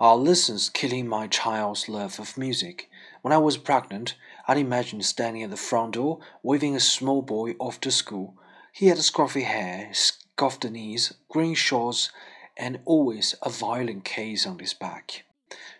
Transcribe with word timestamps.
are 0.00 0.16
lessons 0.16 0.70
killing 0.70 1.06
my 1.06 1.26
child's 1.26 1.86
love 1.86 2.18
of 2.18 2.38
music. 2.38 2.88
When 3.20 3.34
I 3.34 3.38
was 3.38 3.58
pregnant, 3.58 4.14
I'd 4.48 4.56
imagine 4.56 5.02
standing 5.02 5.42
at 5.42 5.50
the 5.50 5.58
front 5.58 5.92
door, 5.92 6.20
waving 6.42 6.74
a 6.74 6.80
small 6.80 7.20
boy 7.20 7.54
off 7.58 7.78
to 7.82 7.90
school. 7.90 8.34
He 8.72 8.86
had 8.86 8.96
scruffy 8.96 9.42
hair, 9.42 9.90
scuffed 9.92 10.64
knees, 10.64 11.12
green 11.28 11.54
shorts, 11.54 12.10
and 12.56 12.80
always 12.86 13.34
a 13.42 13.50
violin 13.50 14.00
case 14.00 14.46
on 14.46 14.58
his 14.58 14.72
back. 14.72 15.24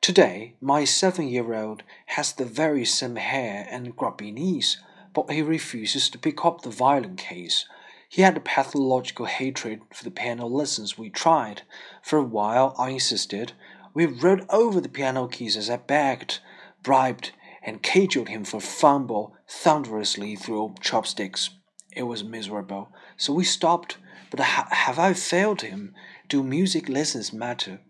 Today, 0.00 0.54
my 0.60 0.84
seven 0.84 1.26
year 1.26 1.52
old 1.52 1.82
has 2.06 2.32
the 2.32 2.44
very 2.44 2.84
same 2.84 3.16
hair 3.16 3.66
and 3.68 3.96
grubby 3.96 4.30
knees, 4.30 4.78
but 5.12 5.28
he 5.28 5.42
refuses 5.42 6.08
to 6.10 6.18
pick 6.18 6.44
up 6.44 6.62
the 6.62 6.70
violin 6.70 7.16
case. 7.16 7.66
He 8.08 8.22
had 8.22 8.36
a 8.36 8.40
pathological 8.40 9.26
hatred 9.26 9.80
for 9.92 10.04
the 10.04 10.10
piano 10.12 10.46
lessons 10.46 10.96
we 10.96 11.10
tried. 11.10 11.62
For 12.00 12.16
a 12.16 12.22
while, 12.22 12.76
I 12.78 12.90
insisted. 12.90 13.54
We 13.94 14.06
rode 14.06 14.44
over 14.50 14.80
the 14.80 14.88
piano 14.88 15.28
keys 15.28 15.56
as 15.56 15.70
I 15.70 15.76
begged, 15.76 16.40
bribed, 16.82 17.30
and 17.62 17.82
cajoled 17.82 18.28
him 18.28 18.44
for 18.44 18.60
fumble 18.60 19.36
thunderously 19.48 20.34
through 20.34 20.74
chopsticks. 20.80 21.50
It 21.96 22.02
was 22.02 22.24
miserable, 22.24 22.88
so 23.16 23.32
we 23.32 23.44
stopped. 23.44 23.98
But 24.30 24.40
ha 24.40 24.66
have 24.70 24.98
I 24.98 25.12
failed 25.12 25.62
him? 25.62 25.94
Do 26.28 26.42
music 26.42 26.88
lessons 26.88 27.32
matter? 27.32 27.80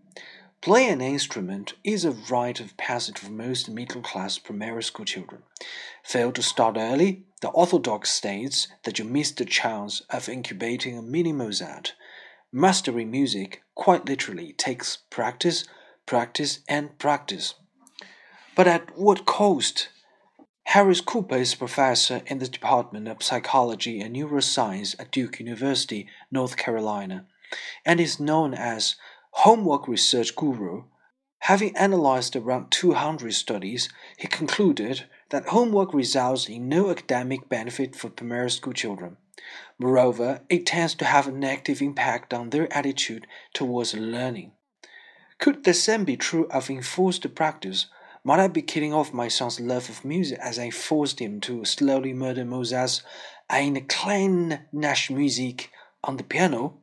Play 0.61 0.89
an 0.89 1.01
instrument 1.01 1.73
is 1.85 2.05
a 2.05 2.11
rite 2.11 2.61
of 2.61 2.77
passage 2.77 3.19
for 3.19 3.31
most 3.31 3.71
middle 3.71 4.03
class 4.03 4.39
primary 4.39 4.83
school 4.83 5.07
children. 5.07 5.43
Fail 6.03 6.33
to 6.33 6.43
start 6.43 6.77
early, 6.79 7.25
the 7.41 7.49
orthodox 7.49 8.11
states 8.11 8.69
that 8.85 8.99
you 8.99 9.05
miss 9.07 9.31
the 9.31 9.45
chance 9.45 10.03
of 10.11 10.29
incubating 10.29 10.99
a 10.99 11.03
mini 11.03 11.33
Mozart. 11.33 11.95
Mastering 12.53 13.11
music, 13.11 13.63
quite 13.75 14.07
literally, 14.07 14.53
takes 14.53 14.99
practice, 15.11 15.65
practice, 16.07 16.61
and 16.69 16.99
practice. 16.99 17.55
But 18.55 18.69
at 18.69 18.97
what 18.97 19.27
cost? 19.27 19.89
Harris 20.69 21.01
Cooper 21.01 21.37
is 21.37 21.53
a 21.53 21.59
professor 21.59 22.23
in 22.27 22.39
the 22.39 22.49
Department 22.49 23.07
of 23.07 23.23
Psychology 23.23 24.01
and 24.01 24.17
Neuroscience 24.17 24.95
at 24.99 25.11
Duke 25.11 25.39
University, 25.39 26.09
North 26.31 26.57
Carolina, 26.57 27.27
and 27.85 28.01
is 28.01 28.19
known 28.19 28.55
as 28.55 28.97
homework 29.33 29.87
research 29.89 30.35
guru, 30.35 30.85
having 31.41 31.77
analyzed 31.77 32.35
around 32.37 32.71
200 32.71 33.35
studies, 33.35 33.89
he 34.17 34.29
concluded 34.29 35.05
that 35.31 35.49
homework 35.49 35.93
results 35.93 36.49
in 36.49 36.69
no 36.69 36.91
academic 36.91 37.49
benefit 37.49 37.95
for 37.95 38.09
primary 38.09 38.51
school 38.51 38.73
children. 38.73 39.17
Moreover, 39.79 40.43
it 40.49 40.67
tends 40.67 40.95
to 40.95 41.05
have 41.05 41.27
a 41.27 41.33
negative 41.33 41.83
impact 41.83 42.33
on 42.33 42.51
their 42.51 42.73
attitude 42.73 43.27
towards 43.53 43.95
learning. 43.95 44.53
Could 45.39 45.65
the 45.65 45.75
same 45.75 46.05
be 46.05 46.17
true 46.17 46.47
of 46.51 46.71
enforced 46.71 47.35
practice? 47.35 47.87
Might 48.23 48.41
I 48.41 48.49
be 48.49 48.63
killing 48.63 48.95
off 48.95 49.13
my 49.13 49.29
son's 49.29 49.61
love 49.61 49.91
of 49.91 50.05
music 50.05 50.39
as 50.41 50.59
I 50.59 50.71
forced 50.71 51.21
him 51.21 51.41
to 51.43 51.65
slowly 51.65 52.15
murder 52.15 52.45
Mozart's 52.45 53.03
Eine 53.51 53.83
kleine 53.83 54.67
Nachtmusik 54.73 55.69
on 56.03 56.17
the 56.17 56.23
piano? 56.23 56.79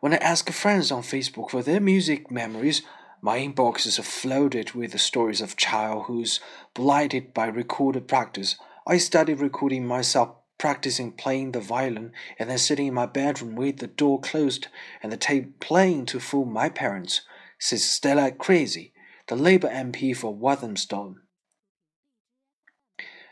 When 0.00 0.12
I 0.12 0.16
ask 0.16 0.50
friends 0.50 0.90
on 0.90 1.02
Facebook 1.02 1.50
for 1.50 1.62
their 1.62 1.80
music 1.80 2.30
memories, 2.30 2.82
my 3.20 3.38
inbox 3.38 3.86
is 3.86 3.98
flooded 3.98 4.72
with 4.72 4.92
the 4.92 4.98
stories 4.98 5.40
of 5.40 5.56
child 5.56 6.06
childhoods 6.06 6.40
blighted 6.74 7.34
by 7.34 7.46
recorded 7.46 8.06
practice. 8.06 8.56
I 8.86 8.98
started 8.98 9.40
recording 9.40 9.86
myself 9.86 10.36
practicing 10.56 11.12
playing 11.12 11.52
the 11.52 11.60
violin 11.60 12.12
and 12.38 12.50
then 12.50 12.58
sitting 12.58 12.88
in 12.88 12.94
my 12.94 13.06
bedroom 13.06 13.54
with 13.54 13.78
the 13.78 13.86
door 13.86 14.20
closed 14.20 14.68
and 15.02 15.10
the 15.12 15.16
tape 15.16 15.60
playing 15.60 16.06
to 16.06 16.20
fool 16.20 16.44
my 16.44 16.68
parents, 16.68 17.22
says 17.58 17.84
Stella 17.84 18.30
Creasy, 18.30 18.92
the 19.26 19.36
Labour 19.36 19.68
MP 19.68 20.16
for 20.16 20.34
Walthamstow. 20.34 21.16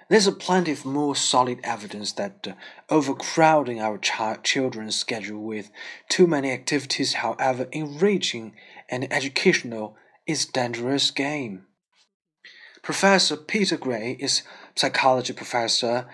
There's 0.08 0.30
plenty 0.30 0.70
of 0.70 0.84
more 0.84 1.16
solid 1.16 1.58
evidence 1.64 2.12
that 2.12 2.46
uh, 2.46 2.52
overcrowding 2.88 3.80
our 3.80 3.98
ch 3.98 4.12
children's 4.44 4.94
schedule 4.94 5.42
with 5.42 5.70
too 6.08 6.28
many 6.28 6.52
activities, 6.52 7.14
however 7.14 7.66
enriching 7.72 8.54
and 8.88 9.12
educational, 9.12 9.96
is 10.24 10.46
dangerous 10.46 11.10
game. 11.10 11.66
Professor 12.82 13.36
Peter 13.36 13.76
Gray 13.76 14.16
is 14.20 14.42
psychology 14.76 15.32
professor 15.32 16.06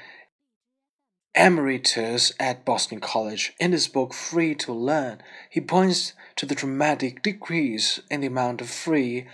emeritus 1.35 2.33
at 2.39 2.65
Boston 2.65 3.01
College. 3.01 3.55
In 3.59 3.73
his 3.73 3.89
book 3.89 4.13
Free 4.13 4.55
to 4.57 4.73
Learn, 4.73 5.23
he 5.49 5.61
points 5.61 6.13
to 6.37 6.47
the 6.47 6.55
dramatic 6.55 7.23
decrease 7.23 8.01
in 8.11 8.21
the 8.21 8.27
amount 8.27 8.61
of 8.61 8.69
free 8.69 9.27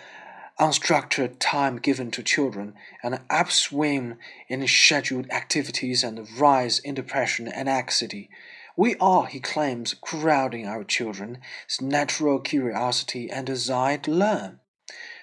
unstructured 0.58 1.36
time 1.38 1.76
given 1.76 2.10
to 2.10 2.22
children, 2.22 2.74
an 3.02 3.20
upswing 3.30 4.16
in 4.48 4.66
scheduled 4.66 5.30
activities, 5.30 6.02
and 6.02 6.18
a 6.18 6.22
rise 6.36 6.78
in 6.80 6.94
depression 6.94 7.48
and 7.48 7.68
anxiety. 7.68 8.28
We 8.76 8.94
are, 9.00 9.26
he 9.26 9.40
claims, 9.40 9.94
crowding 9.94 10.66
our 10.66 10.84
children's 10.84 11.38
natural 11.80 12.38
curiosity 12.40 13.30
and 13.30 13.46
desire 13.46 13.98
to 13.98 14.10
learn. 14.10 14.60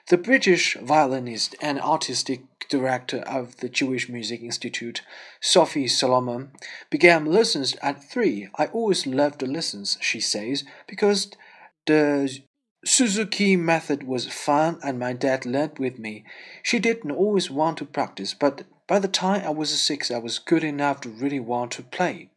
The 0.08 0.18
British 0.18 0.78
violinist 0.78 1.56
and 1.60 1.82
artistic 1.82 2.44
director 2.70 3.22
of 3.22 3.58
the 3.58 3.70
Jewish 3.70 4.08
Music 4.08 4.42
Institute, 4.42 5.02
Sophie 5.42 5.88
Solomon, 5.88 6.52
began 6.92 7.26
lessons 7.26 7.76
at 7.82 8.04
three. 8.04 8.48
I 8.56 8.68
always 8.68 9.08
loved 9.08 9.40
the 9.40 9.48
lessons, 9.48 9.98
she 10.02 10.20
says, 10.20 10.64
because 10.86 11.32
the 11.88 12.40
Suzuki 12.86 13.56
method 13.56 14.04
was 14.04 14.32
fun 14.32 14.80
and 14.84 15.00
my 15.00 15.14
dad 15.14 15.44
learned 15.44 15.80
with 15.80 15.98
me. 15.98 16.24
She 16.62 16.78
didn't 16.78 17.10
always 17.10 17.50
want 17.50 17.80
to 17.80 17.86
practice, 17.86 18.36
but 18.36 18.62
by 18.86 19.00
the 19.00 19.08
time 19.08 19.42
I 19.44 19.50
was 19.50 19.82
six, 19.82 20.12
I 20.12 20.20
was 20.20 20.38
good 20.38 20.64
enough 20.64 21.02
to 21.02 21.10
really 21.10 21.40
want 21.40 21.72
to 21.72 21.82
play. 21.82 22.30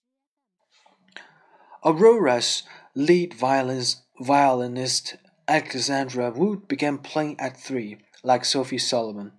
Aurora's 1.84 2.62
lead 2.95 3.34
violinist, 3.34 4.05
violinist 4.19 5.17
Alexandra 5.48 6.31
Wood 6.31 6.69
began 6.69 6.98
playing 6.98 7.41
at 7.41 7.56
three, 7.56 7.97
like 8.22 8.44
Sophie 8.44 8.76
Solomon. 8.76 9.32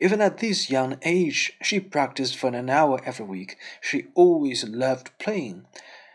Even 0.00 0.20
at 0.20 0.38
this 0.38 0.70
young 0.70 0.96
age, 1.02 1.54
she 1.60 1.80
practiced 1.80 2.36
for 2.36 2.48
an 2.54 2.70
hour 2.70 3.00
every 3.04 3.26
week. 3.26 3.56
She 3.80 4.06
always 4.14 4.62
loved 4.62 5.10
playing. 5.18 5.66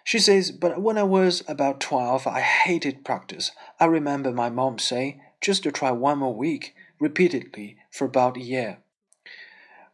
She 0.06 0.20
says, 0.20 0.52
But 0.52 0.82
when 0.82 0.98
I 0.98 1.04
was 1.04 1.44
about 1.50 1.82
12, 1.82 2.26
I 2.26 2.40
hated 2.40 3.04
practice. 3.04 3.52
I 3.78 3.86
remember 3.86 4.32
my 4.32 4.50
mom 4.50 4.80
saying, 4.80 5.22
just 5.42 5.64
to 5.64 5.72
try 5.72 5.92
one 5.92 6.20
more 6.20 6.34
week, 6.34 6.74
repeatedly, 7.00 7.76
for 7.90 8.06
about 8.06 8.38
a 8.38 8.42
year. 8.42 8.78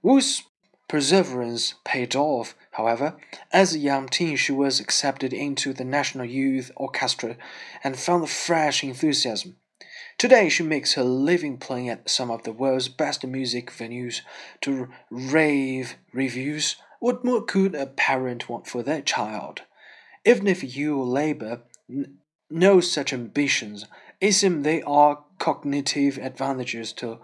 Wood's 0.03 0.43
perseverance 0.87 1.73
paid 1.83 2.15
off, 2.15 2.55
however. 2.77 3.17
As 3.51 3.73
a 3.73 3.79
young 3.79 4.07
teen, 4.07 4.37
she 4.37 4.51
was 4.51 4.79
accepted 4.79 5.33
into 5.33 5.73
the 5.73 5.83
National 5.83 6.25
Youth 6.25 6.71
Orchestra 6.75 7.35
and 7.83 7.99
found 7.99 8.23
a 8.23 8.27
fresh 8.27 8.83
enthusiasm. 8.83 9.55
Today, 10.19 10.47
she 10.47 10.63
makes 10.63 10.93
her 10.93 11.03
living 11.03 11.57
playing 11.57 11.89
at 11.89 12.09
some 12.09 12.31
of 12.31 12.43
the 12.43 12.51
world's 12.51 12.87
best 12.87 13.25
music 13.25 13.71
venues 13.71 14.21
to 14.61 14.89
rave 15.09 15.95
reviews. 16.13 16.75
What 16.99 17.25
more 17.25 17.43
could 17.43 17.75
a 17.75 17.87
parent 17.87 18.47
want 18.47 18.67
for 18.67 18.83
their 18.83 19.01
child? 19.01 19.61
Even 20.23 20.47
if 20.47 20.75
you 20.75 21.01
labor 21.01 21.61
no 22.49 22.79
such 22.79 23.11
ambitions, 23.11 23.85
it 24.21 24.33
seems 24.33 24.63
they 24.63 24.81
are 24.83 25.23
cognitive 25.39 26.17
advantages 26.17 26.93
to 26.93 27.19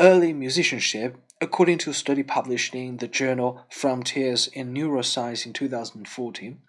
early 0.00 0.32
musicianship, 0.32 1.18
according 1.40 1.78
to 1.78 1.90
a 1.90 1.94
study 1.94 2.22
published 2.22 2.74
in 2.74 2.98
the 2.98 3.08
journal 3.08 3.64
Frontiers 3.68 4.46
in 4.48 4.72
Neuroscience 4.72 5.46
in 5.46 5.52
2014. 5.52 6.60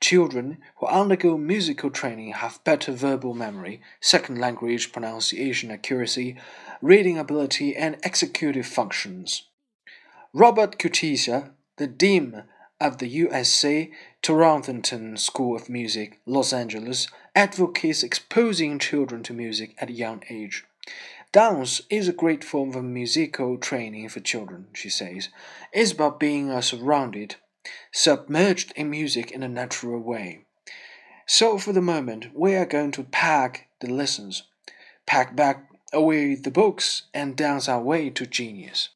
Children 0.00 0.58
who 0.78 0.86
undergo 0.86 1.38
musical 1.38 1.88
training 1.88 2.32
have 2.32 2.64
better 2.64 2.92
verbal 2.92 3.34
memory, 3.34 3.80
second 4.00 4.38
language 4.38 4.92
pronunciation 4.92 5.70
accuracy, 5.70 6.36
reading 6.80 7.16
ability, 7.16 7.76
and 7.76 7.96
executive 8.02 8.66
functions. 8.66 9.44
Robert 10.32 10.78
Cutietta, 10.78 11.50
the 11.76 11.86
dean 11.86 12.42
of 12.80 12.98
the 12.98 13.24
USC 13.24 13.92
Thornton 14.24 15.16
School 15.16 15.54
of 15.54 15.68
Music, 15.68 16.20
Los 16.26 16.52
Angeles, 16.52 17.06
advocates 17.36 18.02
exposing 18.02 18.80
children 18.80 19.22
to 19.22 19.32
music 19.32 19.76
at 19.78 19.90
a 19.90 19.92
young 19.92 20.24
age. 20.28 20.64
Dance 21.32 21.80
is 21.88 22.08
a 22.08 22.12
great 22.12 22.44
form 22.44 22.74
of 22.74 22.84
musical 22.84 23.56
training 23.56 24.10
for 24.10 24.20
children, 24.20 24.66
she 24.74 24.90
says. 24.90 25.30
It's 25.72 25.90
about 25.90 26.20
being 26.20 26.50
uh, 26.50 26.60
surrounded, 26.60 27.36
submerged 27.90 28.70
in 28.76 28.90
music 28.90 29.30
in 29.30 29.42
a 29.42 29.48
natural 29.48 29.98
way. 29.98 30.44
So, 31.26 31.56
for 31.56 31.72
the 31.72 31.80
moment, 31.80 32.26
we 32.34 32.54
are 32.54 32.66
going 32.66 32.90
to 32.92 33.04
pack 33.04 33.68
the 33.80 33.90
lessons, 33.90 34.42
pack 35.06 35.34
back 35.34 35.70
away 35.90 36.34
the 36.34 36.50
books, 36.50 37.04
and 37.14 37.34
dance 37.34 37.66
our 37.66 37.80
way 37.80 38.10
to 38.10 38.26
genius. 38.26 38.90